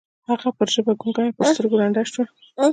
هغه 0.29 0.49
پر 0.57 0.67
ژبه 0.73 0.93
ګونګۍ 1.01 1.27
او 1.29 1.35
پر 1.37 1.45
سترګو 1.51 1.79
ړنده 1.81 2.03
شوه. 2.11 2.23